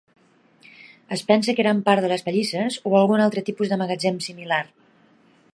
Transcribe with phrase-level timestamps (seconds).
[1.15, 4.63] Es pensa que eren part de les pallisses o algun altre tipus de magatzem similar.